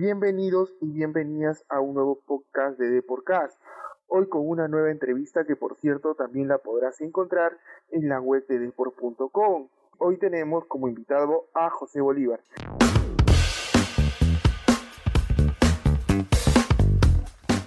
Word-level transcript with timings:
Bienvenidos 0.00 0.72
y 0.80 0.90
bienvenidas 0.92 1.62
a 1.68 1.80
un 1.80 1.92
nuevo 1.92 2.22
podcast 2.26 2.78
de 2.78 2.88
Deporcast. 2.88 3.60
Hoy 4.06 4.30
con 4.30 4.48
una 4.48 4.66
nueva 4.66 4.90
entrevista 4.90 5.44
que 5.44 5.56
por 5.56 5.76
cierto 5.76 6.14
también 6.14 6.48
la 6.48 6.56
podrás 6.56 7.02
encontrar 7.02 7.58
en 7.90 8.08
la 8.08 8.18
web 8.18 8.46
de 8.46 8.60
deport.com. 8.60 9.68
Hoy 9.98 10.16
tenemos 10.16 10.64
como 10.64 10.88
invitado 10.88 11.48
a 11.52 11.68
José 11.68 12.00
Bolívar. 12.00 12.40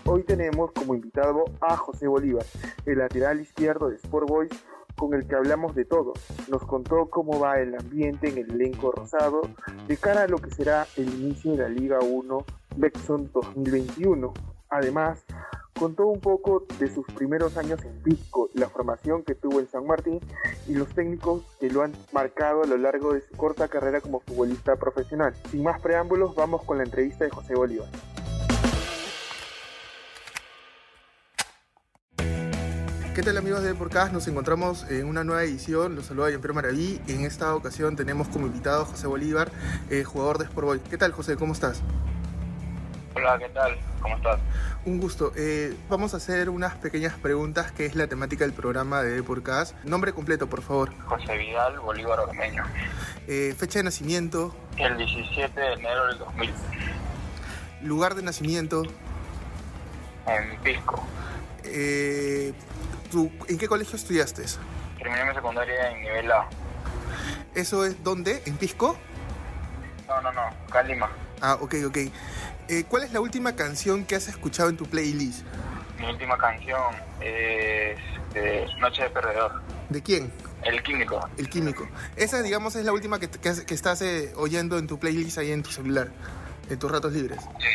Hoy 0.05 0.23
tenemos 0.23 0.71
como 0.71 0.95
invitado 0.95 1.45
a 1.61 1.77
José 1.77 2.07
Bolívar, 2.07 2.45
el 2.88 2.97
lateral 2.97 3.41
izquierdo 3.41 3.89
de 3.89 3.97
Sport 3.97 4.27
Boys, 4.27 4.65
con 5.04 5.13
el 5.15 5.27
que 5.27 5.35
hablamos 5.35 5.75
de 5.75 5.83
todo. 5.83 6.13
Nos 6.49 6.63
contó 6.63 7.09
cómo 7.09 7.38
va 7.38 7.59
el 7.59 7.75
ambiente 7.75 8.29
en 8.29 8.38
el 8.38 8.51
elenco 8.51 8.89
rosado 8.89 9.41
de 9.86 9.97
cara 9.97 10.23
a 10.23 10.27
lo 10.27 10.37
que 10.37 10.49
será 10.49 10.87
el 10.95 11.09
inicio 11.09 11.51
de 11.51 11.57
la 11.57 11.68
Liga 11.68 11.99
1 11.99 12.45
Bexon 12.77 13.29
2021. 13.33 14.33
Además, 14.69 15.21
contó 15.78 16.07
un 16.07 16.21
poco 16.21 16.65
de 16.79 16.89
sus 16.89 17.05
primeros 17.07 17.57
años 17.57 17.83
en 17.83 18.01
Pisco, 18.01 18.50
la 18.54 18.69
formación 18.69 19.23
que 19.23 19.36
tuvo 19.36 19.59
en 19.59 19.68
San 19.68 19.86
Martín 19.86 20.21
y 20.69 20.73
los 20.73 20.87
técnicos 20.87 21.43
que 21.59 21.70
lo 21.70 21.81
han 21.81 21.92
marcado 22.14 22.64
a 22.64 22.65
lo 22.65 22.78
largo 22.78 23.14
de 23.14 23.20
su 23.20 23.36
corta 23.36 23.67
carrera 23.67 24.00
como 24.00 24.21
futbolista 24.21 24.78
profesional. 24.78 25.33
Sin 25.51 25.64
más 25.64 25.81
preámbulos, 25.81 26.33
vamos 26.33 26.64
con 26.64 26.78
la 26.78 26.86
entrevista 26.86 27.25
de 27.25 27.31
José 27.31 27.56
Bolívar. 27.56 27.89
¿Qué 33.13 33.22
tal 33.22 33.38
amigos 33.38 33.61
de 33.61 33.75
Podcast? 33.75 34.11
Nos 34.11 34.27
encontramos 34.27 34.89
en 34.89 35.05
una 35.05 35.23
nueva 35.23 35.44
edición. 35.44 35.95
Los 35.95 36.08
saluda 36.08 36.31
Jean-Pierre 36.31 36.55
Maraví. 36.55 36.99
En 37.08 37.25
esta 37.25 37.53
ocasión 37.53 37.95
tenemos 37.95 38.27
como 38.27 38.47
invitado 38.47 38.81
a 38.81 38.86
José 38.86 39.05
Bolívar, 39.05 39.52
eh, 39.91 40.03
jugador 40.03 40.39
de 40.39 40.45
Sport 40.45 40.66
Boys. 40.66 40.81
¿Qué 40.89 40.97
tal 40.97 41.11
José? 41.11 41.36
¿Cómo 41.36 41.53
estás? 41.53 41.83
Hola, 43.16 43.38
¿qué 43.38 43.49
tal? 43.49 43.77
¿Cómo 44.02 44.16
estás? 44.16 44.39
Un 44.86 44.99
gusto. 44.99 45.31
Eh, 45.36 45.77
vamos 45.89 46.16
a 46.16 46.17
hacer 46.17 46.50
unas 46.50 46.73
pequeñas 46.78 47.14
preguntas 47.14 47.72
que 47.72 47.86
es 47.86 47.95
la 47.95 48.08
temática 48.08 48.45
del 48.45 48.53
programa 48.53 49.03
de 49.03 49.22
Podcast. 49.22 49.75
Nombre 49.83 50.11
completo, 50.11 50.48
por 50.48 50.64
favor. 50.64 50.92
José 51.05 51.38
Vidal 51.38 51.77
Bolívar 51.81 52.20
Ormeño. 52.20 52.64
Eh, 53.27 53.53
fecha 53.55 53.77
de 53.77 53.83
nacimiento. 53.83 54.55
El 54.75 54.98
17 54.98 55.61
de 55.61 55.73
enero 55.73 56.08
del 56.08 56.17
2000. 56.17 56.52
Lugar 57.83 58.16
de 58.16 58.23
nacimiento. 58.23 58.81
En 60.25 60.59
Pisco. 60.64 61.05
Eh, 61.64 62.53
¿En 63.14 63.58
qué 63.58 63.67
colegio 63.67 63.95
estudiaste? 63.95 64.44
Terminé 64.97 65.25
mi 65.25 65.33
secundaria 65.33 65.92
en 65.92 66.02
nivel 66.02 66.31
A. 66.31 66.47
¿Eso 67.55 67.86
es 67.86 68.03
dónde? 68.03 68.42
¿En 68.45 68.58
Pisco? 68.58 68.97
No, 70.08 70.22
no, 70.22 70.31
no, 70.31 70.42
Calima. 70.72 71.09
Ah, 71.42 71.58
ok, 71.61 71.75
ok. 71.88 71.97
Eh, 72.70 72.86
¿Cuál 72.88 73.03
es 73.03 73.11
la 73.14 73.20
última 73.20 73.55
canción 73.55 74.05
que 74.05 74.16
has 74.16 74.28
escuchado 74.28 74.70
en 74.70 74.78
tu 74.78 74.86
playlist? 74.86 75.45
Mi 76.00 76.09
última 76.09 76.38
canción 76.38 76.95
es 77.20 77.97
de 78.33 78.67
Noche 78.80 79.03
de 79.03 79.09
Perdedor. 79.09 79.61
¿De 79.89 80.02
quién? 80.02 80.31
El 80.64 80.81
Químico. 80.81 81.30
El 81.38 81.50
Químico. 81.50 81.88
Esa, 82.16 82.42
digamos, 82.42 82.75
es 82.75 82.86
la 82.86 82.94
última 82.94 83.20
que, 83.20 83.30
que, 83.30 83.66
que 83.66 83.73
estás 83.73 84.02
eh, 84.02 84.33
oyendo 84.36 84.77
en 84.77 84.88
tu 84.88 84.98
playlist 84.98 85.38
ahí 85.38 85.52
en 85.52 85.61
tu 85.61 85.72
celular, 85.72 86.09
en 86.70 86.80
tus 86.80 86.89
ratos 86.89 87.14
libres. 87.14 87.39
Sí. 87.59 87.67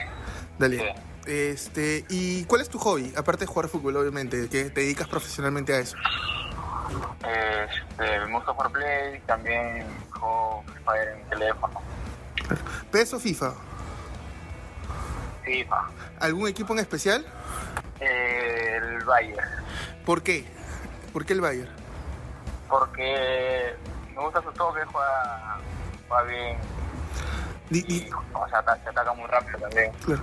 Dale. 0.59 0.79
Sí. 0.79 0.85
Este, 1.29 2.07
¿Y 2.09 2.45
cuál 2.47 2.63
es 2.63 2.71
tu 2.71 2.79
hobby? 2.79 3.13
Aparte 3.15 3.41
de 3.41 3.47
jugar 3.47 3.69
fútbol, 3.69 3.99
obviamente, 3.99 4.49
que 4.49 4.71
te 4.71 4.81
dedicas 4.81 5.07
profesionalmente 5.09 5.75
a 5.75 5.81
eso. 5.81 5.95
Este, 7.19 8.21
me 8.25 8.33
gusta 8.33 8.55
jugar 8.55 8.73
Play, 8.73 9.21
también 9.27 9.85
juego 10.11 10.65
Free 10.67 10.83
Fire 10.85 11.09
en 11.09 11.29
teléfono. 11.29 11.83
¿PES 12.91 13.13
o 13.13 13.21
FIFA? 13.21 13.53
FIFA. 15.45 15.91
¿Algún 16.19 16.49
equipo 16.49 16.73
en 16.73 16.79
especial? 16.79 17.27
El 18.01 19.05
Bayern. 19.05 19.51
¿Por 20.07 20.23
qué? 20.23 20.47
¿Por 21.13 21.27
qué 21.27 21.35
el 21.35 21.43
Bayern? 21.43 21.71
Porque 22.71 23.75
me 24.17 24.23
gusta 24.23 24.41
su 24.41 24.51
toque, 24.53 24.81
juega, 24.87 25.59
juega 26.09 26.23
bien. 26.23 26.59
Y, 27.71 28.09
o 28.35 28.49
sea, 28.49 28.63
se 28.83 28.89
ataca 28.89 29.13
muy 29.15 29.27
rápido 29.27 29.59
también. 29.59 29.93
Claro. 30.05 30.23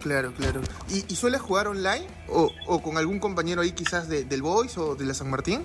Claro, 0.00 0.32
claro. 0.32 0.60
¿Y, 0.88 1.04
y 1.12 1.16
sueles 1.16 1.40
jugar 1.40 1.68
online? 1.68 2.06
¿O, 2.28 2.50
o 2.66 2.82
con 2.82 2.96
algún 2.98 3.20
compañero 3.20 3.62
ahí 3.62 3.72
quizás 3.72 4.08
de- 4.08 4.24
del 4.24 4.42
Boys 4.42 4.76
o 4.78 4.94
de 4.96 5.04
la 5.04 5.14
San 5.14 5.28
Martín? 5.30 5.64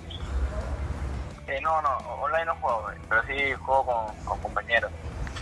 Eh, 1.46 1.60
no, 1.62 1.80
no, 1.80 1.96
online 2.20 2.44
no 2.46 2.54
juego, 2.56 2.86
pero 3.08 3.22
sí 3.26 3.54
juego 3.64 3.86
con, 3.86 4.24
con 4.24 4.40
compañeros. 4.40 4.90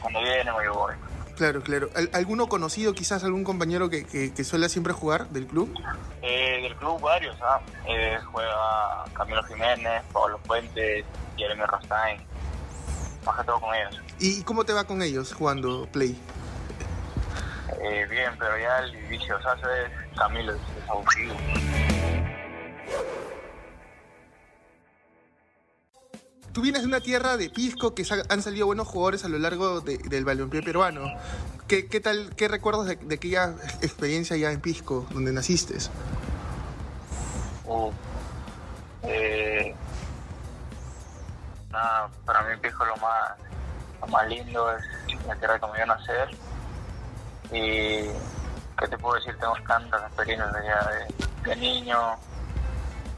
Cuando 0.01 0.21
vienen 0.23 0.55
yo 0.65 0.75
voy. 0.75 0.95
Claro, 1.37 1.63
claro. 1.63 1.89
¿Al- 1.97 2.11
¿Alguno 2.13 2.47
conocido, 2.49 2.93
quizás 2.95 3.25
algún 3.25 3.43
compañero 3.43 3.89
que, 3.91 4.05
que, 4.05 4.33
que 4.33 4.45
suele 4.45 4.69
siempre 4.69 4.93
jugar 4.93 5.29
del 5.31 5.47
club? 5.47 5.75
Eh, 6.23 6.61
del 6.63 6.77
club 6.77 7.01
varios, 7.01 7.37
¿ah? 7.43 7.61
Eh, 7.89 8.19
juega 8.33 9.05
Camilo 9.15 9.43
Jiménez, 9.45 10.03
Pablo 10.13 10.39
Fuentes, 10.47 11.05
Jeremy 11.37 11.65
Rostain. 11.65 12.21
Más 13.25 13.37
que 13.39 13.45
todo 13.45 13.61
con 13.61 13.75
ellos. 13.75 14.01
¿Y 14.19 14.43
cómo 14.43 14.65
te 14.65 14.73
va 14.73 14.85
con 14.85 15.03
ellos 15.03 15.33
jugando 15.33 15.87
Play? 15.91 16.19
Eh, 17.83 18.07
bien, 18.11 18.33
pero 18.39 18.59
ya 18.59 18.79
el 18.79 18.95
inicio, 19.07 19.37
o 19.37 19.43
sea, 19.43 19.53
es 19.55 20.17
Camilo, 20.17 20.53
es, 20.55 20.61
aburrido. 20.89 21.35
Tú 26.53 26.61
vienes 26.63 26.83
de 26.83 26.89
una 26.89 27.01
tierra 27.01 27.37
de 27.37 27.51
Pisco 27.51 27.95
que 27.95 28.07
han 28.29 28.41
salido 28.43 28.67
buenos 28.67 28.87
jugadores 28.87 29.25
a 29.25 29.29
lo 29.29 29.39
largo 29.39 29.81
de- 29.81 29.99
del 29.99 30.25
balompié 30.25 30.63
peruano. 30.63 31.03
¿Qué, 31.67 31.89
qué 31.89 32.01
tal, 32.01 32.33
qué 32.37 32.47
recuerdas 32.47 32.87
de, 32.87 32.97
de 32.97 33.15
aquella 33.17 33.55
experiencia 33.83 34.37
ya 34.37 34.53
en 34.53 34.61
Pisco, 34.61 35.07
donde 35.11 35.33
naciste? 35.33 35.75
Uh, 37.65 37.91
eh, 39.03 39.75
para 42.25 42.43
mí 42.43 42.57
Pisco 42.59 42.85
lo 42.85 42.97
más, 42.97 43.33
lo 44.01 44.07
más 44.09 44.27
lindo 44.29 44.71
es 44.77 44.85
la 45.27 45.35
tierra 45.37 45.59
que 45.59 45.67
me 45.67 45.73
vio 45.75 45.87
nacer. 45.87 46.29
Y, 47.51 48.09
¿qué 48.79 48.89
te 48.89 48.99
puedo 48.99 49.17
decir? 49.17 49.37
Tengo 49.39 49.55
tantas 49.67 50.03
experiencias 50.03 50.53
de, 50.53 51.51
de 51.51 51.57
niño. 51.57 52.17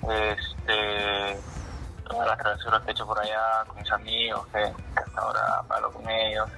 Este, 0.08 1.40
todas 2.08 2.26
las 2.28 2.38
travesuras 2.38 2.82
que 2.82 2.88
he 2.88 2.92
hecho 2.92 3.06
por 3.06 3.18
allá 3.18 3.64
con 3.66 3.76
mis 3.78 3.90
amigos, 3.90 4.46
que, 4.48 4.60
que 4.94 5.00
hasta 5.00 5.20
ahora 5.20 5.62
hablo 5.68 5.92
con 5.92 6.08
ellos. 6.08 6.48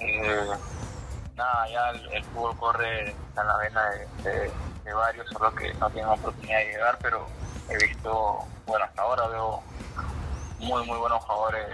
Eh, 0.00 0.50
nada, 1.36 1.68
ya 1.68 1.90
el, 1.90 2.12
el 2.12 2.24
fútbol 2.24 2.56
corre 2.58 3.10
en 3.10 3.46
la 3.46 3.56
vena 3.56 3.82
de, 3.90 4.30
de- 4.30 4.52
de 4.84 4.92
varios, 4.92 5.26
solo 5.30 5.54
que 5.54 5.72
no 5.74 5.88
tienen 5.88 6.10
oportunidad 6.10 6.58
de 6.58 6.64
llegar, 6.66 6.98
pero 7.00 7.26
he 7.70 7.76
visto, 7.86 8.38
bueno, 8.66 8.84
hasta 8.84 9.00
ahora 9.00 9.26
veo 9.28 9.62
muy, 10.64 10.84
muy 10.86 10.98
buenos 10.98 11.22
jugadores 11.24 11.66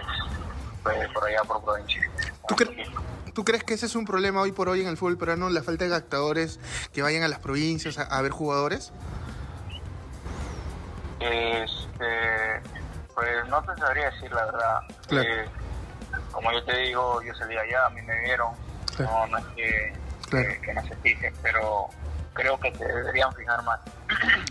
pues, 0.83 1.07
por 1.13 1.25
allá 1.25 1.41
por 1.43 1.63
provincia. 1.63 2.01
¿Tú, 2.47 2.55
cre- 2.55 3.33
tú 3.33 3.43
crees 3.45 3.63
que 3.63 3.73
ese 3.73 3.85
es 3.85 3.95
un 3.95 4.05
problema 4.05 4.41
hoy 4.41 4.51
por 4.51 4.69
hoy 4.69 4.81
en 4.81 4.87
el 4.87 4.97
fútbol 4.97 5.17
peruano, 5.17 5.49
la 5.49 5.63
falta 5.63 5.85
de 5.87 5.95
actores 5.95 6.59
que 6.93 7.01
vayan 7.01 7.23
a 7.23 7.27
las 7.27 7.39
provincias 7.39 7.97
a, 7.97 8.03
a 8.03 8.21
ver 8.21 8.31
jugadores? 8.31 8.91
Este, 11.19 12.61
pues 13.13 13.47
no 13.47 13.61
te 13.63 13.79
sabría 13.79 14.09
decir 14.09 14.31
la 14.31 14.45
verdad. 14.45 14.79
Claro. 15.07 15.29
Eh, 15.29 15.45
como 16.31 16.51
yo 16.51 16.63
te 16.65 16.75
digo, 16.77 17.21
yo 17.21 17.33
salí 17.35 17.55
allá, 17.57 17.85
a 17.85 17.89
mí 17.91 18.01
me 18.01 18.19
vieron. 18.21 18.53
Claro. 18.95 19.11
No, 19.11 19.27
no 19.27 19.37
es 19.37 19.45
que, 19.55 19.93
Claro. 20.29 20.47
que, 20.49 20.61
que 20.61 20.73
no 20.73 20.81
se 20.87 20.95
fijen, 20.97 21.33
pero 21.41 21.89
creo 22.33 22.59
que 22.59 22.73
se 22.75 22.85
deberían 22.85 23.31
fijar 23.33 23.61
más, 23.63 23.79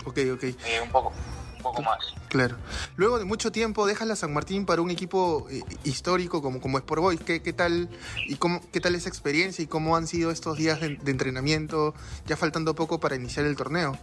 Ok, 0.04 0.18
ok, 0.34 0.42
eh, 0.44 0.80
un 0.82 0.90
poco, 0.90 1.12
un 1.60 1.62
poco 1.62 1.82
más. 1.82 1.98
claro. 2.28 2.56
Luego 2.96 3.18
de 3.18 3.24
mucho 3.24 3.52
tiempo 3.52 3.86
dejas 3.86 4.08
la 4.08 4.16
San 4.16 4.32
Martín 4.32 4.64
para 4.64 4.80
un 4.80 4.90
equipo 4.90 5.46
eh, 5.50 5.62
histórico 5.84 6.40
como, 6.42 6.60
como 6.60 6.78
Sport 6.78 7.02
Boys. 7.02 7.20
¿Qué, 7.20 7.42
qué 7.42 7.52
tal 7.52 7.88
y 8.26 8.36
cómo, 8.36 8.60
qué 8.72 8.80
tal 8.80 8.94
esa 8.94 9.08
experiencia 9.08 9.62
y 9.62 9.66
cómo 9.66 9.96
han 9.96 10.06
sido 10.06 10.30
estos 10.30 10.56
días 10.56 10.80
de, 10.80 10.96
de 10.96 11.10
entrenamiento, 11.10 11.94
ya 12.26 12.36
faltando 12.36 12.74
poco 12.74 12.98
para 12.98 13.16
iniciar 13.16 13.46
el 13.46 13.56
torneo? 13.56 13.96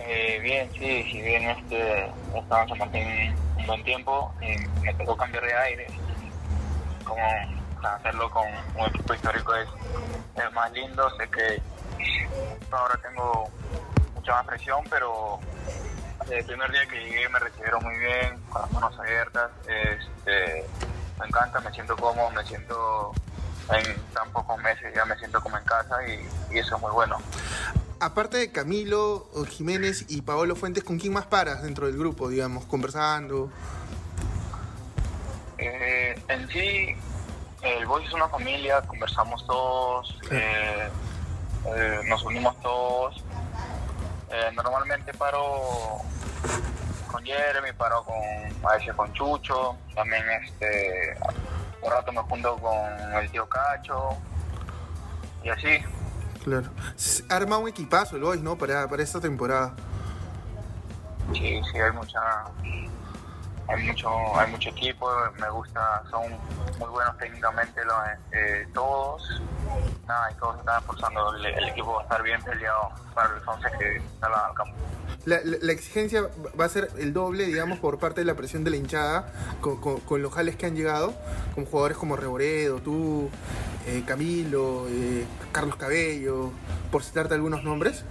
Eh, 0.00 0.40
bien, 0.42 0.68
sí, 0.72 1.04
si 1.10 1.22
bien 1.22 1.48
este, 1.50 2.10
estaba 2.34 2.62
en 2.64 2.68
San 2.68 2.78
Martín 2.78 3.06
un 3.56 3.66
buen 3.66 3.84
tiempo, 3.84 4.34
eh, 4.40 4.56
me 4.82 4.92
tocó 4.94 5.16
cambiar 5.16 5.44
de 5.44 5.54
aire. 5.54 5.86
Como 7.04 7.22
hacerlo 7.82 8.28
con 8.30 8.46
un 8.76 8.86
equipo 8.88 9.14
histórico 9.14 9.54
es, 9.54 9.68
es 10.36 10.52
más 10.52 10.72
lindo, 10.72 11.08
sé 11.16 11.28
que 11.30 11.62
ahora 12.72 12.98
tengo 13.02 13.50
mucha 14.20 14.32
más 14.32 14.46
presión, 14.46 14.84
pero 14.90 15.38
el 16.30 16.44
primer 16.44 16.70
día 16.70 16.86
que 16.86 17.00
llegué 17.00 17.28
me 17.30 17.38
recibieron 17.38 17.82
muy 17.82 17.96
bien, 17.96 18.38
con 18.50 18.62
las 18.62 18.70
manos 18.72 18.98
abiertas. 18.98 19.50
Este, 19.66 20.66
me 21.18 21.26
encanta, 21.26 21.60
me 21.60 21.72
siento 21.72 21.96
cómodo, 21.96 22.30
me 22.30 22.44
siento 22.44 23.12
en 23.72 24.12
tan 24.12 24.30
pocos 24.30 24.60
meses, 24.60 24.92
ya 24.94 25.04
me 25.06 25.16
siento 25.16 25.40
como 25.40 25.56
en 25.56 25.64
casa 25.64 25.96
y, 26.06 26.54
y 26.54 26.58
eso 26.58 26.76
es 26.76 26.82
muy 26.82 26.90
bueno. 26.92 27.18
Aparte 27.98 28.38
de 28.38 28.52
Camilo 28.52 29.28
Jiménez 29.48 30.06
y 30.08 30.22
Paolo 30.22 30.56
Fuentes, 30.56 30.84
¿con 30.84 30.98
quién 30.98 31.12
más 31.12 31.26
paras 31.26 31.62
dentro 31.62 31.86
del 31.86 31.98
grupo, 31.98 32.28
digamos, 32.28 32.64
conversando? 32.64 33.50
Eh, 35.58 36.18
en 36.28 36.48
sí, 36.48 36.94
el 37.62 37.86
Boys 37.86 38.08
es 38.08 38.14
una 38.14 38.28
familia, 38.28 38.80
conversamos 38.82 39.46
todos, 39.46 40.18
eh, 40.30 40.88
eh, 41.66 42.00
nos 42.06 42.22
unimos 42.24 42.58
todos. 42.60 43.22
Eh, 44.32 44.52
normalmente 44.54 45.12
paro 45.14 45.98
con 47.10 47.24
Jeremy, 47.24 47.72
paro 47.72 48.04
con, 48.04 48.16
a 48.70 48.76
veces 48.76 48.94
con 48.94 49.12
Chucho, 49.12 49.76
también 49.94 50.22
este, 50.30 51.16
un 51.82 51.90
rato 51.90 52.12
me 52.12 52.20
junto 52.20 52.56
con 52.58 52.72
el 53.14 53.30
tío 53.30 53.48
Cacho 53.48 54.16
y 55.42 55.48
así. 55.48 55.78
Claro. 56.44 56.70
Arma 57.28 57.58
un 57.58 57.68
equipazo 57.68 58.16
el 58.16 58.22
Boys, 58.22 58.40
¿no? 58.40 58.56
Para, 58.56 58.88
para 58.88 59.02
esta 59.02 59.20
temporada. 59.20 59.74
Sí, 61.34 61.60
sí, 61.70 61.78
hay 61.78 61.92
mucha, 61.92 62.20
hay 63.68 63.84
mucho, 63.84 64.08
hay 64.38 64.50
mucho 64.50 64.70
equipo, 64.70 65.10
me 65.38 65.50
gusta, 65.50 66.02
son 66.10 66.22
muy 66.78 66.88
buenos 66.88 67.16
técnicamente 67.18 67.84
los, 67.84 67.96
eh, 68.32 68.68
todos, 68.72 69.42
nada, 70.10 70.30
y 70.32 70.34
todos 70.34 70.58
están 70.58 70.78
esforzando, 70.80 71.34
el, 71.36 71.46
el 71.46 71.68
equipo 71.68 71.92
va 71.94 72.00
a 72.00 72.02
estar 72.02 72.22
bien 72.22 72.42
peleado 72.42 72.90
para 73.14 73.28
los 73.28 73.46
11 73.46 73.68
que 73.78 74.02
salen 74.20 74.38
al 74.38 74.54
campo. 74.54 74.74
La, 75.26 75.40
la- 75.44 75.58
la 75.60 75.72
exigencia 75.72 76.22
va 76.58 76.64
a 76.64 76.68
ser 76.68 76.88
el 76.98 77.12
doble, 77.12 77.44
digamos, 77.44 77.78
por 77.78 77.98
parte 77.98 78.22
de 78.22 78.24
la 78.24 78.34
presión 78.34 78.64
de 78.64 78.70
la 78.70 78.76
hinchada 78.76 79.32
con, 79.60 79.80
con- 79.80 80.00
con 80.00 80.22
los 80.22 80.32
jales 80.32 80.56
que 80.56 80.66
han 80.66 80.74
llegado, 80.74 81.14
con 81.54 81.64
jugadores 81.66 81.96
como 81.98 82.16
Reboredo, 82.16 82.80
tú, 82.80 83.30
eh, 83.86 84.02
Camilo, 84.06 84.86
eh, 84.88 85.26
Carlos 85.52 85.76
Cabello, 85.76 86.50
por 86.90 87.02
citarte 87.04 87.34
algunos 87.34 87.62
nombres. 87.64 88.04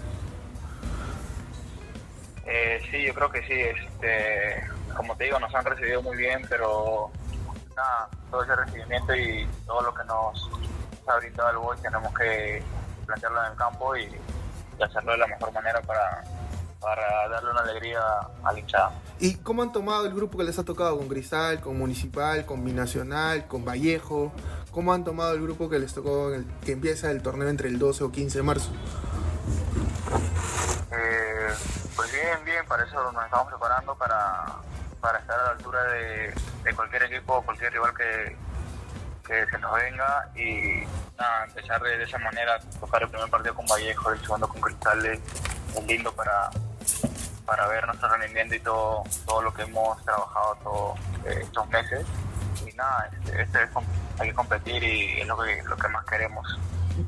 Eh, 2.45 2.81
sí, 2.89 3.03
yo 3.05 3.13
creo 3.13 3.31
que 3.31 3.41
sí, 3.43 3.53
este, 3.53 4.67
como 4.95 5.15
te 5.15 5.25
digo, 5.25 5.39
nos 5.39 5.53
han 5.53 5.65
recibido 5.65 6.01
muy 6.01 6.17
bien, 6.17 6.41
pero 6.49 7.11
nada, 7.75 8.09
todo 8.31 8.43
ese 8.43 8.55
recibimiento 8.55 9.15
y 9.15 9.47
todo 9.65 9.81
lo 9.81 9.93
que 9.93 10.03
nos 10.05 10.49
ha 11.11 11.17
brindado 11.17 11.49
el 11.49 11.57
Boys 11.57 11.81
tenemos 11.81 12.13
que 12.17 12.63
plantearlo 13.05 13.43
en 13.45 13.51
el 13.51 13.57
campo 13.57 13.95
y, 13.97 14.03
y 14.79 14.83
hacerlo 14.83 15.11
de 15.13 15.17
la 15.17 15.27
mejor 15.27 15.51
manera 15.51 15.81
para, 15.81 16.23
para 16.79 17.27
darle 17.29 17.51
una 17.51 17.61
alegría 17.61 17.99
a 18.43 18.53
la 18.53 18.59
hinchada. 18.59 18.91
¿Y 19.19 19.35
cómo 19.37 19.63
han 19.63 19.71
tomado 19.71 20.05
el 20.05 20.13
grupo 20.13 20.37
que 20.37 20.43
les 20.45 20.57
ha 20.59 20.63
tocado 20.63 20.97
con 20.97 21.07
Cristal, 21.09 21.59
con 21.59 21.77
Municipal, 21.77 22.45
con 22.45 22.63
Binacional, 22.63 23.47
con 23.47 23.65
Vallejo? 23.65 24.31
¿Cómo 24.71 24.93
han 24.93 25.03
tomado 25.03 25.33
el 25.33 25.41
grupo 25.41 25.67
que 25.69 25.79
les 25.79 25.93
tocó, 25.93 26.29
en 26.29 26.35
el- 26.35 26.45
que 26.63 26.73
empieza 26.73 27.09
el 27.11 27.21
torneo 27.21 27.49
entre 27.49 27.67
el 27.69 27.79
12 27.79 28.03
o 28.03 28.11
15 28.11 28.37
de 28.37 28.43
marzo? 28.43 28.71
Eh, 30.91 31.49
pues 31.95 32.11
bien, 32.11 32.43
bien, 32.45 32.65
para 32.67 32.83
eso 32.83 33.11
nos 33.11 33.23
estamos 33.25 33.47
preparando 33.47 33.95
para, 33.95 34.45
para 35.01 35.19
estar 35.19 35.39
a 35.39 35.43
la 35.43 35.49
altura 35.51 35.83
de, 35.83 36.33
de 36.63 36.75
cualquier 36.75 37.03
equipo 37.03 37.35
o 37.37 37.41
cualquier 37.43 37.73
rival 37.73 37.93
que, 37.95 38.35
que 39.29 39.45
se 39.51 39.57
nos 39.59 39.71
venga 39.75 40.27
y 40.35 40.83
nada, 41.17 41.45
empezar 41.45 41.79
de, 41.83 41.97
de 41.99 42.03
esa 42.03 42.17
manera, 42.17 42.59
tocar 42.79 43.03
el 43.03 43.09
primer 43.09 43.29
partido 43.29 43.53
con 43.53 43.65
Vallejo, 43.67 44.11
el 44.11 44.19
segundo 44.21 44.47
con 44.49 44.59
Cristales, 44.59 45.19
es 45.77 45.83
lindo 45.85 46.11
para, 46.13 46.49
para 47.45 47.67
ver 47.67 47.85
nuestro 47.85 48.09
rendimiento 48.09 48.55
y 48.55 48.59
todo, 48.59 49.03
todo 49.27 49.43
lo 49.43 49.53
que 49.53 49.61
hemos 49.61 50.03
trabajado 50.03 50.55
todos 50.63 50.99
eh, 51.25 51.41
estos 51.43 51.69
meses. 51.69 52.05
Y 52.67 52.73
nada, 52.75 53.09
este, 53.23 53.41
este 53.43 53.63
es 53.63 53.69
hay 54.19 54.29
que 54.29 54.33
competir 54.35 54.83
y 54.83 55.21
es 55.21 55.27
lo 55.27 55.37
que, 55.37 55.61
lo 55.63 55.77
que 55.77 55.87
más 55.89 56.03
queremos. 56.05 56.59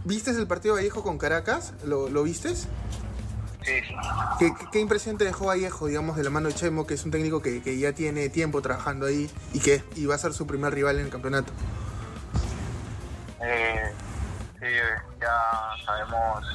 ¿Vistes 0.05 0.37
el 0.37 0.47
partido 0.47 0.75
Vallejo 0.75 1.01
con 1.03 1.17
Caracas? 1.17 1.73
¿Lo, 1.83 2.07
lo 2.07 2.21
vistes? 2.23 2.67
Sí, 3.63 3.81
sí. 3.87 3.95
¿Qué, 4.39 4.53
qué- 4.57 4.65
qué 4.71 4.79
impresión 4.79 5.17
te 5.17 5.25
dejó 5.25 5.47
Vallejo, 5.47 5.87
digamos, 5.87 6.15
de 6.17 6.23
la 6.23 6.29
mano 6.29 6.47
de 6.49 6.53
Chemo, 6.55 6.85
que 6.87 6.93
es 6.93 7.03
un 7.03 7.11
técnico 7.11 7.41
que, 7.41 7.61
que 7.61 7.77
ya 7.77 7.93
tiene 7.93 8.29
tiempo 8.29 8.61
trabajando 8.61 9.07
ahí 9.07 9.29
y 9.53 9.59
que 9.59 9.83
y 9.95 10.05
va 10.05 10.15
a 10.15 10.17
ser 10.19 10.33
su 10.33 10.45
primer 10.47 10.73
rival 10.73 10.99
en 10.99 11.05
el 11.05 11.11
campeonato? 11.11 11.51
Eh, 13.43 13.93
sí, 14.59 14.65
eh, 14.65 14.95
ya 15.19 15.85
sabemos 15.85 16.45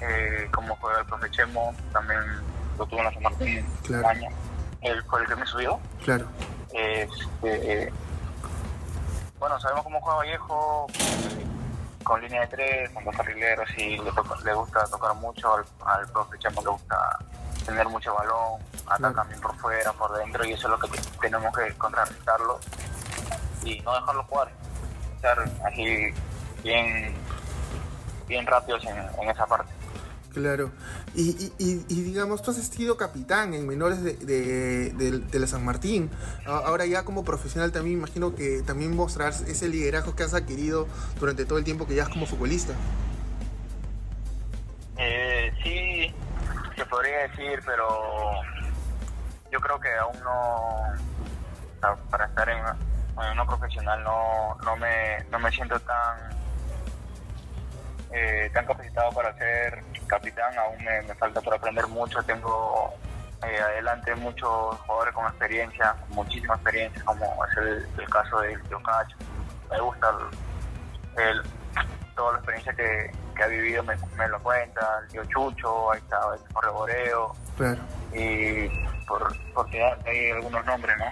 eh, 0.00 0.48
cómo 0.52 0.76
juega 0.76 1.00
el 1.00 1.06
profe 1.06 1.30
Chemo, 1.30 1.74
también 1.92 2.20
lo 2.78 2.86
tuvo 2.86 3.00
en 3.00 3.04
la 3.06 3.12
San 3.12 3.22
Martín 3.22 3.66
Claro. 3.82 4.08
año. 4.08 4.28
Él 4.82 5.02
fue 5.04 5.20
el 5.22 5.26
que 5.28 5.36
me 5.36 5.46
subió. 5.46 5.80
Claro. 6.04 6.26
Este, 6.72 7.92
bueno, 9.38 9.58
sabemos 9.60 9.84
cómo 9.84 10.00
juega 10.00 10.18
Vallejo, 10.18 10.86
con 12.02 12.20
línea 12.20 12.42
de 12.42 12.46
tres, 12.48 12.90
con 12.90 13.04
dos 13.04 13.16
carrileros, 13.16 13.68
y 13.78 13.98
le, 13.98 14.12
toca- 14.12 14.36
le 14.44 14.54
gusta 14.54 14.84
tocar 14.86 15.14
mucho 15.14 15.54
al, 15.54 15.64
al 15.86 16.06
profe 16.08 16.38
Chemo, 16.38 16.60
le 16.62 16.68
gusta 16.68 17.18
tener 17.64 17.88
mucho 17.88 18.14
balón, 18.14 18.60
ataca 18.86 19.14
también 19.14 19.40
por 19.40 19.56
fuera, 19.56 19.92
por 19.94 20.14
dentro, 20.18 20.44
y 20.44 20.52
eso 20.52 20.66
es 20.66 20.70
lo 20.70 20.78
que 20.78 20.88
te- 20.88 21.18
tenemos 21.20 21.56
que 21.56 21.72
contrarrestarlo 21.78 22.60
y 23.64 23.80
no 23.80 23.94
dejarlo 23.94 24.22
jugar, 24.24 24.50
estar 25.24 25.50
así 25.66 26.12
bien, 26.62 27.12
bien 28.28 28.46
rápidos 28.46 28.84
en, 28.84 28.96
en 29.22 29.30
esa 29.30 29.46
parte. 29.46 29.72
Claro. 30.32 30.72
Y, 31.14 31.30
y- 31.30 31.52
y- 31.58 31.84
y, 31.88 32.02
digamos, 32.02 32.42
tú 32.42 32.50
has 32.50 32.56
sido 32.56 32.96
capitán 32.96 33.54
en 33.54 33.66
menores 33.68 34.02
de, 34.02 34.14
de- 34.14 34.90
de- 34.90 35.18
de 35.20 35.38
la 35.38 35.46
San 35.46 35.64
Martín. 35.64 36.10
Ahora 36.44 36.86
ya 36.86 37.04
como 37.04 37.24
profesional 37.24 37.70
también 37.70 37.98
imagino 37.98 38.34
que 38.34 38.62
también 38.62 38.96
mostrarás 38.96 39.42
ese 39.42 39.68
liderazgo 39.68 40.16
que 40.16 40.24
has 40.24 40.34
adquirido 40.34 40.88
durante 41.20 41.44
todo 41.44 41.58
el 41.58 41.64
tiempo 41.64 41.86
que 41.86 41.94
llevas 41.94 42.08
como 42.10 42.26
futbolista. 42.26 42.72
Eh, 44.96 45.52
sí, 45.62 46.12
se 46.76 46.84
podría 46.86 47.28
decir, 47.28 47.60
pero 47.64 48.40
yo 49.52 49.60
creo 49.60 49.78
que 49.80 49.94
aún 49.94 50.16
no, 50.24 51.90
para 52.10 52.26
estar 52.26 52.48
en, 52.48 52.58
en 53.22 53.30
una 53.32 53.46
profesional 53.46 54.02
no, 54.02 54.56
no, 54.64 54.76
me, 54.76 55.18
no 55.30 55.38
me 55.38 55.50
siento 55.50 55.78
tan, 55.80 56.16
eh, 58.12 58.50
tan 58.52 58.66
capacitado 58.66 59.10
para 59.12 59.36
ser 59.38 59.82
capitán, 60.06 60.56
aún 60.58 60.82
me, 60.84 61.02
me 61.02 61.14
falta 61.14 61.40
por 61.40 61.54
aprender 61.54 61.86
mucho, 61.88 62.22
tengo 62.22 62.92
eh, 63.46 63.60
adelante 63.60 64.14
muchos 64.16 64.76
jugadores 64.80 65.14
con 65.14 65.26
experiencia, 65.26 65.94
muchísima 66.08 66.54
experiencia, 66.54 67.02
como 67.04 67.24
es 67.46 67.56
el, 67.58 67.88
el 67.98 68.08
caso 68.10 68.40
del 68.40 68.62
Tío 68.64 68.82
Cacho. 68.82 69.16
Me 69.70 69.80
gusta 69.80 70.08
el, 71.16 71.22
el- 71.22 71.42
toda 72.14 72.32
la 72.32 72.38
experiencia 72.38 72.72
que, 72.74 73.10
que 73.34 73.42
ha 73.42 73.46
vivido 73.48 73.82
me, 73.82 73.96
me 74.16 74.28
lo 74.28 74.40
cuenta, 74.40 75.00
el 75.02 75.08
tío 75.08 75.24
Chucho, 75.24 75.90
ahí 75.90 75.98
está 75.98 76.16
el 76.32 76.62
Reboreo, 76.62 77.34
Claro, 77.56 77.80
y 78.12 78.68
por, 79.08 79.52
por 79.52 79.66
tirar 79.70 79.98
ahí 80.06 80.30
algunos 80.30 80.64
nombres, 80.64 80.96
¿no? 80.96 81.04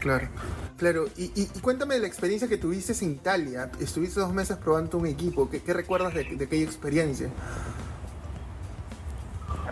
claro. 0.00 0.28
Claro, 0.76 1.06
y, 1.16 1.30
y- 1.40 1.60
cuéntame 1.60 1.94
de 1.94 2.00
la 2.00 2.08
experiencia 2.08 2.48
que 2.48 2.58
tuviste 2.58 2.92
en 3.04 3.12
Italia. 3.12 3.70
Estuviste 3.80 4.18
dos 4.18 4.32
meses 4.32 4.56
probando 4.56 4.98
un 4.98 5.06
equipo. 5.06 5.48
¿Qué, 5.48 5.72
recuerdas 5.72 6.14
de, 6.14 6.22
aquella 6.22 6.64
experiencia? 6.64 7.28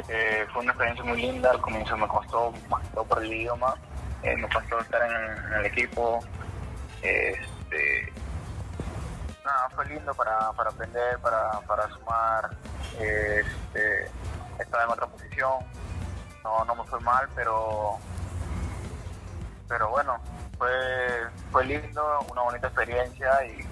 Eh, 0.08 0.46
fue 0.52 0.62
una 0.62 0.72
experiencia 0.72 1.04
muy 1.04 1.20
linda, 1.20 1.50
al 1.50 1.60
comienzo 1.60 1.96
me 1.96 2.06
costó, 2.06 2.52
más 2.68 2.82
que 2.82 2.88
todo 2.94 3.04
por 3.04 3.22
el 3.22 3.32
idioma, 3.32 3.74
eh, 4.22 4.36
me 4.36 4.48
costó 4.48 4.78
estar 4.80 5.00
en, 5.02 5.54
el 5.54 5.66
equipo, 5.66 6.20
este, 7.02 8.12
nada, 9.44 9.70
fue 9.74 9.86
lindo 9.86 10.12
para, 10.14 10.52
para 10.52 10.70
aprender, 10.70 11.18
para, 11.18 11.60
para 11.60 11.88
sumar, 11.90 12.50
este, 12.98 14.10
estaba 14.58 14.84
en 14.84 14.90
otra 14.90 15.06
posición, 15.06 15.52
no, 16.44 16.64
no 16.64 16.74
me 16.74 16.84
fue 16.84 17.00
mal, 17.00 17.28
pero, 17.34 17.98
pero 19.68 19.88
bueno, 19.88 20.20
fue, 20.62 21.28
fue 21.50 21.64
lindo, 21.64 22.20
una 22.30 22.42
bonita 22.42 22.68
experiencia 22.68 23.44
y, 23.46 23.66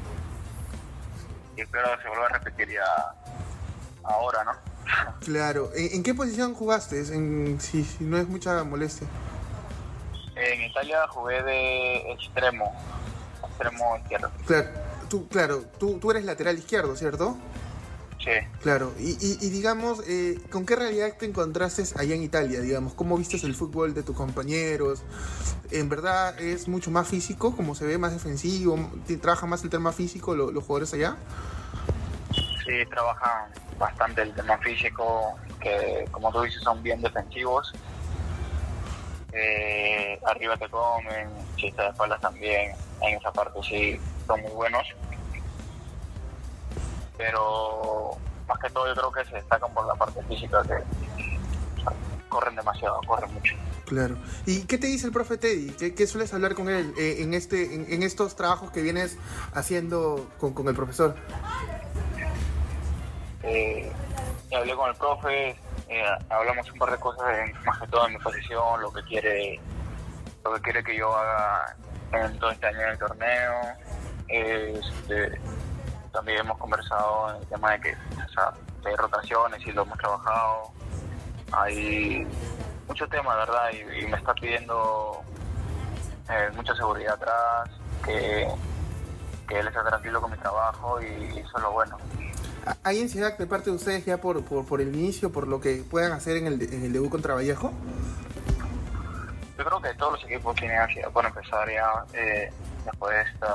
y 1.56 1.60
espero 1.60 1.96
que 1.96 2.02
se 2.02 2.08
vuelva 2.08 2.26
a 2.26 2.28
repetir 2.30 2.68
ya 2.68 3.14
ahora, 4.02 4.42
¿no? 4.42 4.52
Claro. 5.20 5.70
¿En, 5.76 5.94
en 5.94 6.02
qué 6.02 6.14
posición 6.14 6.52
jugaste? 6.54 6.98
En, 6.98 7.60
si, 7.60 7.84
si 7.84 8.02
no 8.02 8.18
es 8.18 8.26
mucha 8.26 8.64
molestia. 8.64 9.06
En 10.34 10.62
Italia 10.62 11.06
jugué 11.08 11.42
de 11.44 12.12
extremo, 12.12 12.72
extremo 13.44 13.96
izquierdo. 13.98 14.30
Claro, 14.46 14.68
tú, 15.08 15.28
claro, 15.28 15.62
tú, 15.78 15.98
tú 16.00 16.10
eres 16.10 16.24
lateral 16.24 16.58
izquierdo, 16.58 16.96
¿cierto? 16.96 17.36
Sí. 18.22 18.30
Claro, 18.60 18.92
y, 18.98 19.12
y- 19.12 19.38
y 19.40 19.48
digamos, 19.48 20.02
eh, 20.06 20.38
¿con 20.50 20.66
qué 20.66 20.76
realidad 20.76 21.14
te 21.18 21.24
encontraste 21.24 21.82
allá 21.98 22.14
en 22.14 22.22
Italia? 22.22 22.60
Digamos, 22.60 22.92
¿cómo 22.92 23.16
vistes 23.16 23.44
el 23.44 23.54
fútbol 23.54 23.94
de 23.94 24.02
tus 24.02 24.14
compañeros? 24.14 25.02
¿En 25.70 25.88
verdad 25.88 26.38
es 26.38 26.68
mucho 26.68 26.90
más 26.90 27.08
físico, 27.08 27.56
como 27.56 27.74
se 27.74 27.86
ve 27.86 27.96
más 27.96 28.12
defensivo? 28.12 28.90
¿Te- 29.06 29.16
¿Trabaja 29.16 29.46
más 29.46 29.64
el 29.64 29.70
tema 29.70 29.90
físico 29.92 30.34
lo- 30.36 30.50
los 30.50 30.64
jugadores 30.64 30.92
allá? 30.92 31.16
Sí, 32.32 32.84
trabajan 32.90 33.50
bastante 33.78 34.20
el 34.20 34.34
tema 34.34 34.58
físico, 34.58 35.34
que 35.58 36.06
como 36.10 36.30
tú 36.30 36.42
dices 36.42 36.62
son 36.62 36.82
bien 36.82 37.00
defensivos. 37.00 37.72
Eh, 39.32 40.18
arriba 40.26 40.56
te 40.58 40.68
comen, 40.68 41.28
chistes 41.56 41.84
de 41.84 41.88
espaldas 41.90 42.20
también, 42.20 42.72
en 43.00 43.16
esa 43.16 43.32
parte 43.32 43.58
sí 43.62 43.98
son 44.26 44.42
muy 44.42 44.50
buenos. 44.50 44.82
Pero 47.20 48.12
más 48.48 48.58
que 48.58 48.70
todo 48.70 48.86
yo 48.88 48.94
creo 48.94 49.12
que 49.12 49.24
se 49.26 49.34
destacan 49.34 49.72
por 49.74 49.86
la 49.86 49.94
parte 49.94 50.22
física, 50.24 50.62
que 50.62 50.82
corren 52.30 52.56
demasiado, 52.56 52.98
corren 53.06 53.32
mucho. 53.34 53.54
Claro. 53.84 54.16
¿Y 54.46 54.64
qué 54.64 54.78
te 54.78 54.86
dice 54.86 55.06
el 55.06 55.12
profe 55.12 55.36
Teddy? 55.36 55.72
¿Qué, 55.72 55.94
qué 55.94 56.06
sueles 56.06 56.32
hablar 56.32 56.54
con 56.54 56.70
él 56.70 56.94
eh, 56.96 57.16
en, 57.18 57.34
este, 57.34 57.74
en, 57.74 57.92
en, 57.92 58.02
estos 58.02 58.36
trabajos 58.36 58.70
que 58.70 58.80
vienes 58.80 59.18
haciendo 59.52 60.30
con, 60.38 60.54
con 60.54 60.66
el 60.68 60.74
profesor? 60.74 61.14
Eh, 63.42 63.92
hablé 64.56 64.74
con 64.74 64.88
el 64.88 64.96
profe, 64.96 65.50
eh, 65.88 66.04
hablamos 66.30 66.70
un 66.70 66.78
par 66.78 66.90
de 66.92 66.98
cosas, 66.98 67.26
en, 67.38 67.64
más 67.64 67.80
que 67.80 67.86
todo 67.88 68.06
en 68.06 68.14
mi 68.14 68.18
posición, 68.18 68.80
lo 68.80 68.90
que 68.92 69.02
quiere 69.02 69.60
lo 70.42 70.54
que 70.54 70.60
quiere 70.62 70.82
que 70.82 70.96
yo 70.96 71.14
haga 71.14 71.76
en 72.12 72.38
todo 72.38 72.50
este 72.50 72.66
año 72.66 72.80
en 72.80 72.88
el 72.88 72.98
torneo. 72.98 73.60
Este, 74.28 75.38
también 76.12 76.40
hemos 76.40 76.58
conversado 76.58 77.30
en 77.30 77.42
el 77.42 77.48
tema 77.48 77.72
de 77.72 77.80
que 77.80 77.92
o 77.92 78.28
sea, 78.32 78.52
hay 78.84 78.96
rotaciones 78.96 79.66
y 79.66 79.72
lo 79.72 79.82
hemos 79.82 79.98
trabajado. 79.98 80.70
Hay 81.52 82.26
mucho 82.86 83.08
tema, 83.08 83.36
¿verdad? 83.36 83.70
Y, 83.72 84.04
y 84.04 84.06
me 84.06 84.16
está 84.16 84.34
pidiendo 84.34 85.22
eh, 86.30 86.50
mucha 86.54 86.74
seguridad 86.76 87.14
atrás, 87.14 87.70
que, 88.04 88.46
que 89.48 89.58
él 89.58 89.66
esté 89.66 89.80
tranquilo 89.80 90.20
con 90.20 90.30
mi 90.30 90.36
trabajo 90.38 91.00
y 91.02 91.38
eso 91.38 91.56
es 91.56 91.62
lo 91.62 91.72
bueno. 91.72 91.98
¿Hay 92.84 93.00
ansiedad 93.00 93.36
de 93.36 93.46
parte 93.46 93.70
de 93.70 93.76
ustedes 93.76 94.04
ya 94.04 94.18
por, 94.18 94.44
por, 94.44 94.64
por, 94.66 94.80
el 94.80 94.94
inicio, 94.94 95.32
por 95.32 95.48
lo 95.48 95.60
que 95.60 95.82
puedan 95.90 96.12
hacer 96.12 96.36
en 96.36 96.46
el, 96.46 96.62
en 96.62 96.84
el 96.84 96.92
debut 96.92 97.10
contra 97.10 97.34
Vallejo? 97.34 97.72
Yo 99.58 99.64
creo 99.64 99.80
que 99.80 99.94
todos 99.94 100.12
los 100.12 100.24
equipos 100.24 100.54
tienen 100.56 100.78
ansiedad 100.78 101.10
por 101.10 101.24
empezar 101.24 101.68
ya 101.68 102.04
eh, 102.14 102.52
después 102.84 103.14
de 103.14 103.22
esta, 103.22 103.54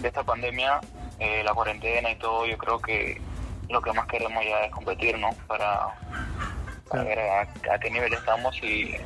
de 0.00 0.08
esta 0.08 0.22
pandemia, 0.22 0.80
eh, 1.20 1.42
la 1.44 1.54
cuarentena 1.54 2.10
y 2.10 2.16
todo. 2.16 2.46
Yo 2.46 2.58
creo 2.58 2.80
que 2.80 3.20
lo 3.68 3.80
que 3.80 3.92
más 3.92 4.06
queremos 4.06 4.42
ya 4.44 4.64
es 4.64 4.72
competir, 4.72 5.18
¿no? 5.18 5.30
Para, 5.46 5.94
para 6.88 7.04
ver 7.04 7.18
a, 7.20 7.42
a, 7.42 7.78
qué 7.78 7.90
nivel 7.90 8.12
estamos 8.12 8.56
y, 8.62 8.96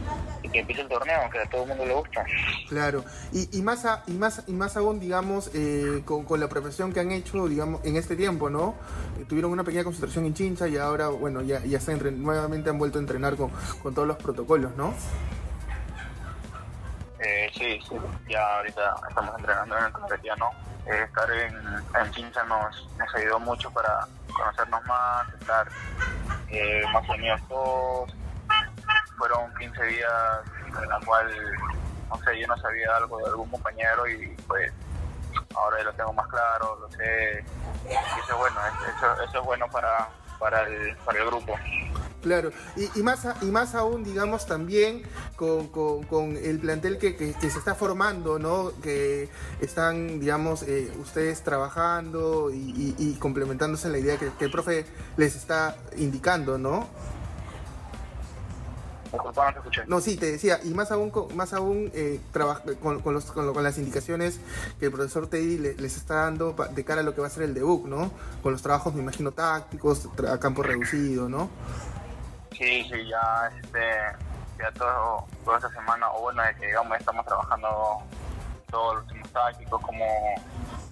y, 0.42 0.48
que 0.48 0.60
empiece 0.60 0.82
el 0.82 0.88
torneo, 0.88 1.28
que 1.30 1.40
a 1.40 1.46
todo 1.46 1.62
el 1.62 1.68
mundo 1.68 1.84
le 1.84 1.94
gusta. 1.94 2.24
Claro, 2.68 3.04
y, 3.32 3.58
y 3.58 3.62
más 3.62 3.84
a, 3.84 4.02
y 4.06 4.12
más 4.12 4.42
y 4.46 4.52
más 4.52 4.76
aún, 4.76 5.00
digamos, 5.00 5.50
eh, 5.54 6.02
con, 6.04 6.24
con, 6.24 6.40
la 6.40 6.48
preparación 6.48 6.92
que 6.92 7.00
han 7.00 7.12
hecho, 7.12 7.46
digamos, 7.46 7.84
en 7.84 7.96
este 7.96 8.16
tiempo, 8.16 8.48
¿no? 8.48 8.74
Eh, 9.20 9.26
tuvieron 9.28 9.52
una 9.52 9.64
pequeña 9.64 9.84
concentración 9.84 10.24
en 10.24 10.34
Chincha 10.34 10.66
y 10.66 10.78
ahora, 10.78 11.08
bueno, 11.08 11.42
ya, 11.42 11.60
ya 11.60 11.80
se 11.80 11.92
entren, 11.92 12.22
nuevamente 12.22 12.70
han 12.70 12.78
vuelto 12.78 12.98
a 12.98 13.02
entrenar 13.02 13.36
con, 13.36 13.50
con 13.82 13.94
todos 13.94 14.08
los 14.08 14.16
protocolos, 14.16 14.74
¿no? 14.76 14.94
Eh, 17.18 17.50
sí, 17.54 17.78
sí, 17.88 17.96
ya 18.28 18.56
ahorita 18.58 18.96
estamos 19.08 19.34
entrenando 19.38 19.78
en 19.78 19.84
el 19.84 19.92
Claretiano. 19.92 20.63
Eh, 20.86 21.02
estar 21.02 21.30
en, 21.30 21.56
en 21.98 22.10
Chincha 22.12 22.42
nos, 22.44 22.88
nos 22.98 23.14
ayudó 23.14 23.40
mucho 23.40 23.70
para 23.70 24.06
conocernos 24.32 24.84
más, 24.84 25.32
estar 25.40 25.68
eh, 26.48 26.82
más 26.92 27.08
unidos 27.08 27.40
todos. 27.48 28.14
Fueron 29.16 29.54
15 29.54 29.82
días 29.84 30.12
en 30.82 30.88
la 30.88 31.00
cual, 31.06 31.26
no 32.10 32.16
sé, 32.18 32.38
yo 32.38 32.46
no 32.46 32.56
sabía 32.58 32.96
algo 32.96 33.18
de 33.18 33.26
algún 33.26 33.48
compañero 33.50 34.06
y 34.08 34.26
pues 34.46 34.72
ahora 35.54 35.82
lo 35.82 35.92
tengo 35.94 36.12
más 36.12 36.26
claro, 36.28 36.76
lo 36.80 36.90
sé. 36.90 37.44
Y 37.88 37.92
eso 37.92 38.32
es 38.32 38.36
bueno, 38.36 38.60
eso, 38.96 39.22
eso 39.22 39.38
es 39.38 39.44
bueno 39.44 39.66
para, 39.68 40.08
para, 40.38 40.62
el, 40.62 40.96
para 40.98 41.18
el 41.18 41.26
grupo. 41.26 41.54
Claro, 42.24 42.52
y, 42.74 42.88
y, 42.98 43.02
más, 43.02 43.26
y 43.42 43.46
más 43.50 43.74
aún, 43.74 44.02
digamos, 44.02 44.46
también 44.46 45.02
con, 45.36 45.68
con, 45.68 46.04
con 46.04 46.38
el 46.38 46.58
plantel 46.58 46.96
que, 46.96 47.16
que, 47.16 47.34
que, 47.34 47.50
se 47.50 47.58
está 47.58 47.74
formando, 47.74 48.38
¿no? 48.38 48.72
Que 48.82 49.28
están, 49.60 50.20
digamos, 50.20 50.62
eh, 50.62 50.90
ustedes 51.02 51.42
trabajando 51.42 52.50
y, 52.50 52.56
y, 52.56 52.94
y, 52.96 53.14
complementándose 53.16 53.88
en 53.88 53.92
la 53.92 53.98
idea 53.98 54.16
que, 54.16 54.30
que, 54.38 54.46
el 54.46 54.50
profe 54.50 54.86
les 55.18 55.36
está 55.36 55.76
indicando, 55.98 56.56
¿no? 56.56 56.88
No, 59.86 60.00
sí, 60.00 60.16
te 60.16 60.32
decía, 60.32 60.60
y 60.64 60.70
más 60.70 60.90
aún, 60.90 61.12
más 61.34 61.52
aún 61.52 61.90
eh, 61.94 62.20
con, 62.80 63.00
con, 63.02 63.12
los, 63.12 63.26
con, 63.26 63.52
con, 63.52 63.62
las 63.62 63.76
indicaciones 63.76 64.40
que 64.80 64.86
el 64.86 64.92
profesor 64.92 65.26
Teddy 65.26 65.58
le, 65.58 65.74
les 65.74 65.98
está 65.98 66.22
dando 66.22 66.56
de 66.74 66.84
cara 66.84 67.02
a 67.02 67.04
lo 67.04 67.14
que 67.14 67.20
va 67.20 67.26
a 67.26 67.30
ser 67.30 67.42
el 67.42 67.52
debut, 67.52 67.84
¿no? 67.86 68.10
Con 68.42 68.52
los 68.52 68.62
trabajos, 68.62 68.94
me 68.94 69.02
imagino, 69.02 69.30
tácticos, 69.32 70.08
a 70.26 70.38
campo 70.38 70.62
reducido, 70.62 71.28
¿no? 71.28 71.50
Sí, 72.56 72.84
sí, 72.84 73.08
ya, 73.08 73.50
este, 73.60 73.80
ya 74.58 74.70
todo, 74.72 75.26
toda 75.44 75.56
esta 75.56 75.70
semana, 75.70 76.08
o 76.12 76.22
bueno, 76.22 76.42
de 76.42 76.54
que 76.54 76.66
digamos 76.66 76.98
estamos 76.98 77.26
trabajando 77.26 78.02
todos 78.70 78.96
los 78.96 79.06
temas 79.08 79.28
tácticos, 79.30 79.82
como 79.82 80.04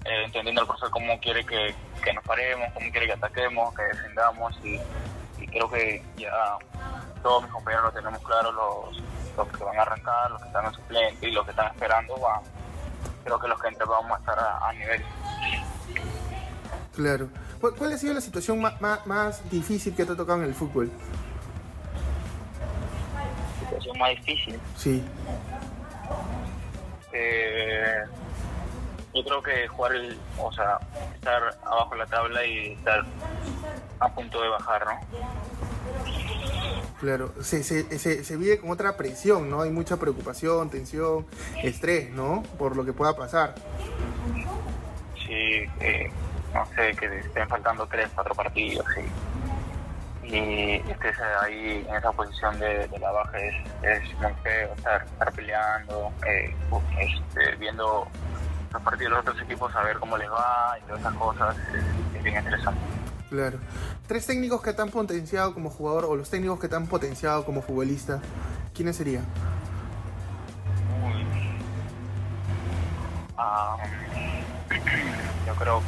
eh, 0.04 0.24
entendiendo 0.24 0.62
el 0.62 0.66
profesor 0.66 0.90
cómo 0.90 1.18
quiere 1.20 1.44
que, 1.46 1.74
que, 2.02 2.12
nos 2.12 2.24
paremos, 2.24 2.68
cómo 2.74 2.90
quiere 2.90 3.06
que 3.06 3.12
ataquemos, 3.12 3.74
que 3.74 3.82
defendamos, 3.82 4.58
y, 4.64 4.80
creo 5.48 5.70
que 5.70 6.02
ya 6.16 6.56
todos 7.22 7.42
mis 7.42 7.52
compañeros 7.52 7.86
lo 7.86 7.92
tenemos 7.92 8.22
claro, 8.22 8.52
los, 8.52 9.02
los 9.36 9.48
que 9.48 9.64
van 9.64 9.78
a 9.78 9.82
arrancar, 9.82 10.30
los 10.30 10.40
que 10.40 10.46
están 10.48 10.64
en 10.64 10.72
suplente 10.72 11.28
y 11.28 11.32
los 11.32 11.44
que 11.44 11.50
están 11.50 11.66
esperando, 11.66 12.16
van, 12.16 12.40
creo 13.22 13.38
que 13.38 13.48
los 13.48 13.60
que 13.60 13.68
entre 13.68 13.84
vamos 13.84 14.12
a 14.12 14.20
estar 14.20 14.38
a, 14.38 14.68
a 14.68 14.72
nivel. 14.72 15.04
Claro. 16.94 17.28
¿Cuál 17.60 17.92
ha 17.92 17.98
sido 17.98 18.14
la 18.14 18.20
situación 18.20 18.60
más, 18.60 18.80
más, 18.80 19.06
más 19.06 19.50
difícil 19.50 19.94
que 19.94 20.04
te 20.04 20.12
ha 20.12 20.16
tocado 20.16 20.38
en 20.38 20.48
el 20.48 20.54
fútbol? 20.54 20.90
Más 23.94 24.10
difícil. 24.10 24.58
Sí. 24.76 25.02
Eh, 27.12 28.02
yo 29.14 29.24
creo 29.24 29.42
que 29.42 29.68
jugar 29.68 29.92
el, 29.92 30.18
o 30.38 30.52
sea, 30.52 30.78
estar 31.14 31.42
abajo 31.64 31.90
de 31.92 31.98
la 31.98 32.06
tabla 32.06 32.46
y 32.46 32.72
estar 32.72 33.04
a 34.00 34.08
punto 34.14 34.42
de 34.42 34.48
bajar, 34.48 34.86
¿no? 34.86 35.00
Claro, 37.00 37.32
se, 37.42 37.62
se, 37.64 37.98
se, 37.98 38.24
se, 38.24 38.36
vive 38.36 38.60
con 38.60 38.70
otra 38.70 38.96
presión, 38.96 39.50
¿no? 39.50 39.62
Hay 39.62 39.70
mucha 39.70 39.98
preocupación, 39.98 40.70
tensión, 40.70 41.26
estrés, 41.62 42.10
¿no? 42.10 42.42
Por 42.58 42.76
lo 42.76 42.84
que 42.84 42.92
pueda 42.92 43.16
pasar. 43.16 43.54
Sí, 45.26 45.64
eh, 45.80 46.10
no 46.54 46.64
sé, 46.76 46.94
que 46.96 47.06
estén 47.18 47.48
faltando 47.48 47.86
tres, 47.86 48.08
cuatro 48.14 48.34
partidos, 48.34 48.86
sí 48.94 49.02
y 50.32 50.82
estés 50.90 51.16
ahí 51.42 51.84
en 51.86 51.94
esa 51.94 52.10
posición 52.12 52.58
de, 52.58 52.88
de 52.88 52.98
la 52.98 53.12
baja 53.12 53.38
es, 53.38 53.54
es, 53.82 54.18
muy 54.18 54.32
feo 54.42 54.72
estar, 54.74 55.04
estar 55.04 55.32
peleando, 55.32 56.10
eh, 56.26 56.54
este, 56.98 57.54
viendo 57.56 58.06
los 58.72 58.82
partidos 58.82 59.10
de 59.10 59.16
los 59.16 59.20
otros 59.20 59.42
equipos, 59.42 59.76
a 59.76 59.82
ver 59.82 59.98
cómo 59.98 60.16
les 60.16 60.30
va 60.30 60.78
y 60.78 60.86
todas 60.86 61.00
esas 61.00 61.14
cosas, 61.14 61.56
es, 61.74 62.16
es 62.16 62.22
bien 62.22 62.38
interesante. 62.38 62.80
Claro. 63.28 63.58
Tres 64.06 64.26
técnicos 64.26 64.62
que 64.62 64.72
te 64.72 64.80
han 64.80 64.90
potenciado 64.90 65.52
como 65.52 65.68
jugador 65.68 66.06
o 66.06 66.16
los 66.16 66.30
técnicos 66.30 66.58
que 66.58 66.68
te 66.68 66.76
han 66.76 66.86
potenciado 66.86 67.44
como 67.44 67.60
futbolista, 67.60 68.20
¿quiénes 68.74 68.96
serían? 68.96 69.26
Um, 73.36 73.80
yo 75.46 75.54
creo 75.56 75.82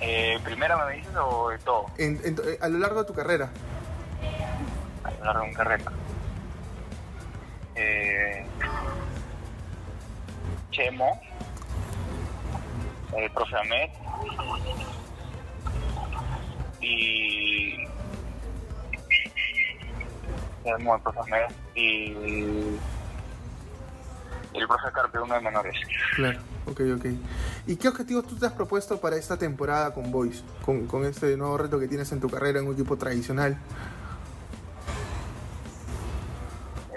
eh, 0.00 0.38
¿Primera 0.44 0.76
me 0.84 0.96
dices 0.96 1.14
o 1.16 1.50
de 1.50 1.58
todo? 1.58 1.86
En, 1.98 2.20
en, 2.24 2.36
a 2.60 2.68
lo 2.68 2.78
largo 2.78 3.00
de 3.00 3.06
tu 3.06 3.14
carrera. 3.14 3.50
A 5.04 5.10
lo 5.10 5.24
largo 5.24 5.42
de 5.42 5.48
mi 5.48 5.54
carrera. 5.54 5.92
Eh, 7.74 8.46
Chemo, 10.70 11.20
el 13.16 13.30
profe 13.32 13.56
Ahmed 13.56 13.90
y 16.80 17.86
Chemo, 20.64 20.96
el 20.96 21.02
profe 21.02 21.20
Ahmed 21.20 21.46
y 21.74 22.12
el 24.54 24.66
profe 24.68 24.92
Carpe, 24.92 25.18
uno 25.20 25.34
de 25.34 25.40
menores. 25.40 25.76
Claro, 26.16 26.38
ok, 26.66 26.80
ok. 26.96 27.06
¿Y 27.66 27.76
qué 27.76 27.88
objetivos 27.88 28.26
tú 28.26 28.36
te 28.36 28.46
has 28.46 28.52
propuesto 28.52 29.00
para 29.00 29.16
esta 29.16 29.36
temporada 29.36 29.92
con 29.92 30.10
Boys? 30.10 30.42
Con, 30.64 30.86
con 30.86 31.04
este 31.04 31.36
nuevo 31.36 31.58
reto 31.58 31.78
que 31.78 31.88
tienes 31.88 32.10
en 32.12 32.20
tu 32.20 32.28
carrera 32.28 32.60
en 32.60 32.66
un 32.66 32.74
equipo 32.74 32.96
tradicional. 32.96 33.58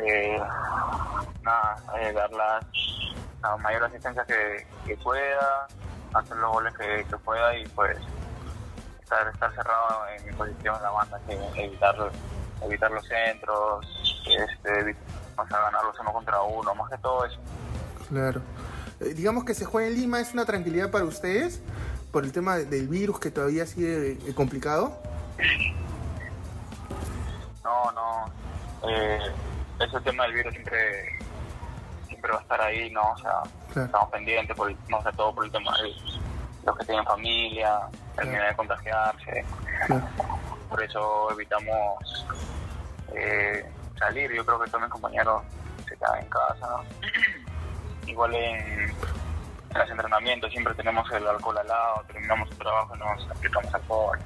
Eh, 0.05 0.39
nada, 1.43 1.75
eh, 2.00 2.13
dar 2.13 2.32
la, 2.32 2.60
la, 3.41 3.58
mayor 3.58 3.84
asistencia 3.86 4.25
que, 4.25 4.65
que, 4.86 4.98
pueda, 4.98 5.67
hacer 6.13 6.38
los 6.38 6.51
goles 6.51 6.74
que, 6.77 7.05
que, 7.10 7.17
pueda 7.17 7.58
y 7.58 7.65
pues 7.67 7.98
estar, 9.01 9.27
estar 9.27 9.53
cerrado 9.53 10.08
en 10.17 10.25
mi 10.25 10.32
posición 10.34 10.75
en 10.75 10.84
la 10.84 10.89
banda, 10.89 11.20
que 11.27 11.63
evitar, 11.63 11.96
evitar 12.63 12.91
los 12.91 13.05
centros, 13.05 14.24
este, 14.27 14.96
o 15.38 15.48
sea, 15.48 15.60
ganarlos 15.60 15.98
uno 16.00 16.13
contra 16.13 16.41
uno, 16.41 16.75
más 16.75 16.89
que 16.89 16.98
todo 16.98 17.25
eso. 17.25 17.39
Claro. 18.10 18.41
Eh, 19.03 19.13
digamos 19.13 19.43
que 19.43 19.53
se 19.53 19.65
juega 19.65 19.88
en 19.88 19.95
Lima, 19.95 20.19
¿es 20.19 20.33
una 20.33 20.45
tranquilidad 20.45 20.91
para 20.91 21.05
ustedes 21.05 21.62
por 22.12 22.24
el 22.24 22.31
tema 22.31 22.57
del 22.57 22.88
virus 22.88 23.19
que 23.19 23.31
todavía 23.31 23.65
sigue 23.65 24.12
eh, 24.12 24.33
complicado? 24.36 24.98
No, 27.63 27.91
no. 27.91 28.25
Eh, 28.89 29.19
ese 29.79 30.00
tema 30.01 30.24
del 30.24 30.33
virus 30.33 30.53
siempre 30.53 31.19
siempre 32.07 32.31
va 32.31 32.39
a 32.39 32.41
estar 32.41 32.62
ahí, 32.62 32.89
¿no? 32.91 33.01
O 33.01 33.17
sea, 33.17 33.41
claro. 33.74 33.86
estamos 33.88 34.10
pendientes, 34.10 34.55
por, 34.55 34.74
no 34.89 35.01
sé, 35.01 35.10
todo 35.15 35.33
por 35.33 35.45
el 35.45 35.51
tema 35.51 35.74
de 35.77 35.93
los 36.65 36.77
que 36.77 36.86
tienen 36.86 37.03
familia, 37.05 37.79
el 37.89 38.13
claro. 38.13 38.31
miedo 38.31 38.45
de 38.45 38.55
contagiarse. 38.55 39.45
Claro. 39.88 40.07
Por 40.69 40.83
eso 40.83 41.31
evitamos 41.31 42.25
eh, 43.13 43.65
salir. 43.98 44.31
Yo 44.33 44.45
creo 44.45 44.60
que 44.62 44.69
todos 44.69 44.81
mis 44.81 44.91
compañeros 44.91 45.43
se 45.88 45.95
quedan 45.98 46.19
en 46.19 46.29
casa. 46.29 46.67
Igual 48.07 48.36
en, 48.36 48.89
en 48.89 48.93
los 49.74 49.89
entrenamientos 49.89 50.51
siempre 50.51 50.74
tenemos 50.75 51.10
el 51.12 51.27
alcohol 51.27 51.57
al 51.57 51.67
lado, 51.67 52.03
terminamos 52.07 52.50
el 52.51 52.57
trabajo 52.57 52.95
y 52.95 53.00
nos 53.00 53.31
aplicamos 53.31 53.74
alcohol. 53.74 54.19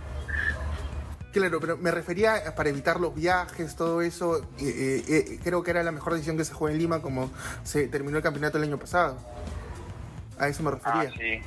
Claro, 1.31 1.59
pero 1.59 1.77
me 1.77 1.91
refería 1.91 2.55
para 2.55 2.69
evitar 2.69 2.99
los 2.99 3.13
viajes, 3.13 3.75
todo 3.75 4.01
eso. 4.01 4.37
eh, 4.59 4.63
eh, 4.65 5.03
eh, 5.07 5.39
creo 5.43 5.61
que 5.61 5.71
era 5.71 5.83
la 5.83 5.91
mejor 5.91 6.13
decisión 6.13 6.35
que 6.37 6.45
se 6.45 6.53
jugó 6.53 6.69
en 6.69 6.77
Lima, 6.79 7.01
como 7.01 7.29
se 7.63 7.87
terminó 7.87 8.17
el 8.17 8.23
campeonato 8.23 8.57
el 8.57 8.63
año 8.63 8.77
pasado. 8.77 9.17
A 10.39 10.47
eso 10.47 10.63
me 10.63 10.71
Ah, 10.83 11.03
refería. 11.03 11.11
sí. 11.17 11.41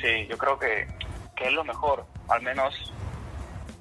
Sí, 0.00 0.26
yo 0.28 0.36
creo 0.36 0.58
que, 0.58 0.86
que 1.34 1.46
es 1.46 1.52
lo 1.52 1.64
mejor, 1.64 2.04
al 2.28 2.42
menos 2.42 2.92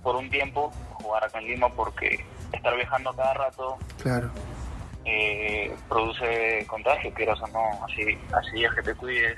por 0.01 0.15
un 0.15 0.29
tiempo, 0.29 0.71
jugar 0.93 1.23
acá 1.25 1.39
en 1.39 1.47
Lima, 1.47 1.69
porque 1.69 2.25
estar 2.53 2.73
viajando 2.75 3.13
cada 3.13 3.33
rato 3.33 3.77
Claro, 4.01 4.29
eh, 5.05 5.73
produce 5.87 6.65
contagio, 6.67 7.13
quieras 7.13 7.39
o 7.41 7.47
no. 7.47 7.85
Así, 7.85 8.17
así 8.33 8.63
es 8.65 8.73
que 8.73 8.81
te 8.81 8.93
cuides. 8.95 9.37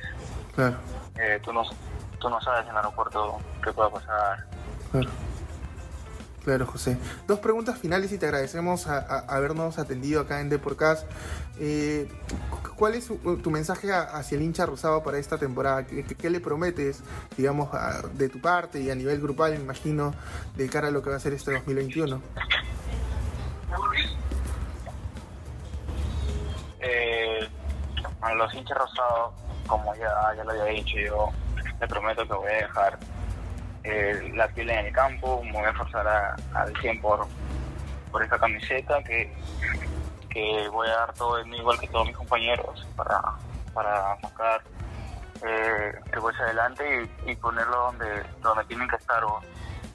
claro, 0.56 0.78
Eh, 1.20 1.40
tú, 1.44 1.52
no, 1.54 1.64
tú 2.20 2.30
no 2.30 2.40
sabes 2.42 2.64
en 2.66 2.72
el 2.72 2.78
aeropuerto 2.78 3.38
qué 3.64 3.72
pueda 3.72 3.90
pasar. 3.90 4.46
claro. 4.92 5.10
Claro, 6.46 6.66
José. 6.66 6.98
Dos 7.28 7.40
preguntas 7.40 7.78
finales 7.78 8.10
y 8.14 8.18
te 8.18 8.26
agradecemos 8.26 8.88
a, 8.88 9.00
a- 9.00 9.36
habernos 9.36 9.78
atendido 9.80 10.22
acá 10.22 10.40
en 10.40 10.48
Deporcast. 10.48 11.06
Eh, 11.60 12.08
cu- 12.50 12.70
¿Cuál 12.78 12.94
es 12.96 13.04
su- 13.04 13.18
tu 13.44 13.52
mensaje 13.52 13.92
hacia 13.92 14.38
el 14.38 14.44
hincha 14.44 14.66
rosado 14.66 15.04
para 15.04 15.18
esta 15.18 15.38
temporada? 15.38 15.86
¿Qué, 15.86 16.06
qué- 16.06 16.16
qué 16.16 16.30
le 16.30 16.40
prometes, 16.40 17.04
digamos, 17.36 17.74
a- 17.74 18.02
de 18.14 18.30
tu 18.30 18.40
parte 18.40 18.80
y 18.80 18.90
a 18.90 18.96
nivel 18.96 19.20
grupal, 19.20 19.52
me 19.58 19.60
imagino, 19.60 20.14
de 20.56 20.70
cara 20.70 20.88
a 20.88 20.92
lo 20.92 21.02
que 21.04 21.10
va 21.10 21.18
a 21.18 21.20
ser 21.20 21.34
este 21.34 21.52
2021? 21.52 22.22
Los 28.38 28.54
hinchas 28.54 28.78
rosados, 28.78 29.34
como 29.68 29.94
ya, 29.96 30.10
ya 30.36 30.44
lo 30.44 30.52
había 30.52 30.66
dicho, 30.66 30.98
yo 31.00 31.30
le 31.80 31.88
prometo 31.88 32.26
que 32.28 32.34
voy 32.34 32.52
a 32.52 32.56
dejar 32.56 32.98
eh, 33.84 34.32
la 34.36 34.48
piel 34.50 34.70
en 34.70 34.86
el 34.88 34.94
campo, 34.94 35.42
me 35.44 35.52
voy 35.54 35.64
a 35.66 35.70
esforzar 35.70 36.08
a- 36.08 36.36
al 36.56 36.76
100 36.78 37.02
por, 37.02 37.26
esta 38.24 38.40
camiseta, 38.40 39.04
que, 39.04 39.32
que 40.30 40.68
voy 40.70 40.88
a 40.88 40.92
dar 40.98 41.14
todo 41.14 41.38
de 41.38 41.46
mí 41.46 41.58
igual 41.58 41.80
que 41.80 41.88
todos 41.88 42.08
mis 42.08 42.16
compañeros 42.18 42.86
para, 42.96 43.22
para 43.74 44.20
sacar 44.22 44.62
eh, 45.48 45.92
el 46.12 46.20
Boys 46.20 46.40
adelante 46.40 47.08
y, 47.28 47.32
y 47.32 47.36
ponerlo 47.36 47.78
donde, 47.78 48.24
donde 48.42 48.64
tienen 48.66 48.88
que 48.88 48.96
estar 48.96 49.24
o- 49.24 49.40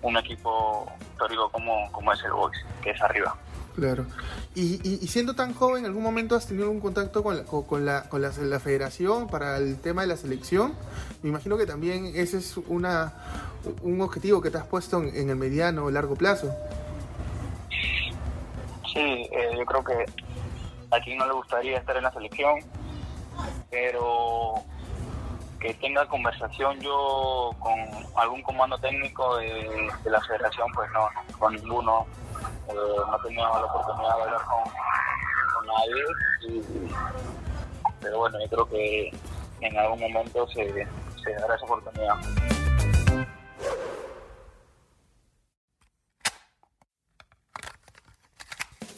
un 0.02 0.16
equipo 0.16 0.90
histórico 1.00 1.48
como, 1.50 1.90
como 1.92 2.12
es 2.12 2.22
el 2.24 2.32
Boys, 2.32 2.56
que 2.82 2.90
es 2.90 3.02
arriba. 3.02 3.34
Claro. 3.74 4.04
Y, 4.54 4.74
y- 4.86 4.98
y 5.00 5.06
siendo 5.08 5.34
tan 5.34 5.54
joven, 5.54 5.78
¿en 5.80 5.86
algún 5.86 6.02
momento 6.02 6.36
has 6.36 6.46
tenido 6.46 6.66
algún 6.66 6.80
contacto 6.80 7.22
con 7.22 7.38
la, 7.38 7.44
con, 7.44 7.84
la, 7.86 8.02
con 8.08 8.20
la, 8.20 8.60
federación 8.60 9.28
para 9.28 9.56
el 9.56 9.80
tema 9.80 10.02
de 10.02 10.08
la 10.08 10.16
selección? 10.16 10.74
Me 11.22 11.30
imagino 11.30 11.56
que 11.56 11.64
también 11.66 12.12
ese 12.14 12.38
es 12.38 12.56
una, 12.68 13.14
un 13.82 14.00
objetivo 14.02 14.42
que 14.42 14.50
te 14.50 14.58
has 14.58 14.66
puesto 14.66 15.02
en, 15.02 15.30
el 15.30 15.36
mediano 15.36 15.84
o 15.86 15.90
largo 15.90 16.16
plazo. 16.16 16.54
Sí, 18.92 19.00
eh, 19.00 19.54
yo 19.56 19.64
creo 19.64 19.82
que 19.84 20.04
a 20.90 21.00
quien 21.00 21.16
no 21.16 21.26
le 21.26 21.32
gustaría 21.32 21.78
estar 21.78 21.96
en 21.96 22.02
la 22.02 22.12
selección, 22.12 22.60
pero 23.70 24.54
que 25.58 25.72
tenga 25.74 26.06
conversación 26.08 26.78
yo 26.80 27.52
con 27.58 27.72
algún 28.16 28.42
comando 28.42 28.76
técnico 28.78 29.36
de, 29.38 29.88
de 30.04 30.10
la 30.10 30.20
federación, 30.20 30.66
pues 30.74 30.90
no, 30.92 31.08
con 31.38 31.54
ninguno. 31.54 32.04
Eh, 32.68 32.74
no 32.74 33.18
tenido 33.18 33.42
la 33.42 33.64
oportunidad 33.64 34.16
de 34.16 34.22
hablar 34.22 34.40
con, 34.44 35.66
nadie, 35.66 36.62
pero 38.00 38.18
bueno, 38.18 38.38
yo 38.40 38.48
creo 38.48 38.68
que 38.68 39.10
en 39.60 39.78
algún 39.78 40.00
momento 40.00 40.46
se, 40.48 40.86
se 41.22 41.32
dará 41.34 41.54
esa 41.54 41.64
oportunidad. 41.64 42.16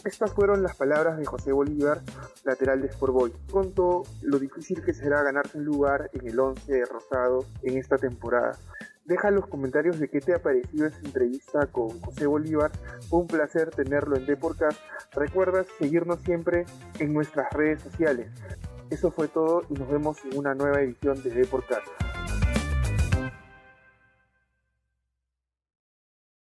Estas 0.05 0.33
fueron 0.33 0.63
las 0.63 0.77
palabras 0.77 1.17
de 1.17 1.25
José 1.25 1.51
Bolívar, 1.53 2.03
lateral 2.45 2.83
de 2.83 2.89
Sport 2.89 3.13
Boys. 3.15 3.35
Contó 3.51 4.03
lo 4.21 4.39
difícil 4.39 4.85
que 4.85 4.93
será 4.93 5.23
ganarse 5.23 5.57
un 5.57 5.65
lugar 5.65 6.11
en 6.13 6.29
el 6.29 6.39
11 6.39 6.71
de 6.71 6.85
Rosado 6.85 7.47
en 7.63 7.79
esta 7.79 7.97
temporada. 7.97 8.59
Deja 9.05 9.31
los 9.31 9.47
comentarios 9.47 9.99
de 9.99 10.09
qué 10.09 10.21
te 10.21 10.35
ha 10.35 10.39
parecido 10.39 10.87
esta 10.87 11.05
entrevista 11.05 11.67
con 11.67 12.01
José 12.01 12.27
Bolívar. 12.27 12.73
Un 13.11 13.27
placer 13.27 13.69
tenerlo 13.69 14.17
en 14.17 14.25
Deporcast. 14.25 14.81
Recuerda 15.13 15.65
seguirnos 15.79 16.21
siempre 16.21 16.65
en 16.99 17.13
nuestras 17.13 17.53
redes 17.53 17.83
sociales. 17.83 18.31
Eso 18.89 19.11
fue 19.11 19.29
todo 19.29 19.63
y 19.69 19.75
nos 19.75 19.91
vemos 19.91 20.25
en 20.25 20.39
una 20.39 20.55
nueva 20.55 20.81
edición 20.81 21.23
de 21.23 21.31
Deporcast. 21.31 21.87